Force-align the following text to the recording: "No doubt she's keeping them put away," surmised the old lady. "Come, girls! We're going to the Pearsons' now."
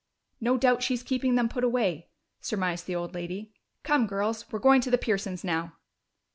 "No 0.39 0.57
doubt 0.57 0.81
she's 0.81 1.03
keeping 1.03 1.35
them 1.35 1.47
put 1.47 1.63
away," 1.63 2.09
surmised 2.39 2.87
the 2.87 2.95
old 2.95 3.13
lady. 3.13 3.53
"Come, 3.83 4.07
girls! 4.07 4.45
We're 4.51 4.57
going 4.57 4.81
to 4.81 4.89
the 4.89 4.97
Pearsons' 4.97 5.43
now." 5.43 5.73